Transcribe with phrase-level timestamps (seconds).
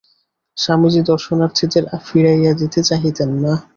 [0.57, 3.53] স্বামীজী দর্শনার্থীদের ফিরাইয়া দিতে চাহিতেন না।